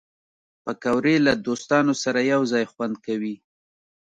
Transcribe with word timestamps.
پکورې 0.63 1.15
له 1.25 1.33
دوستانو 1.45 1.93
سره 2.03 2.19
یو 2.33 2.41
ځای 2.51 2.63
خوند 2.71 2.95
کوي 3.05 3.35